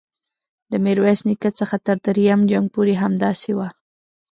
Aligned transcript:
د 0.71 0.73
میرویس 0.85 1.19
نیکه 1.27 1.49
څخه 1.59 1.75
تر 1.85 1.97
دریم 2.05 2.39
جنګ 2.51 2.65
پورې 2.75 2.93
همداسې 3.03 3.51
وه. 3.57 3.67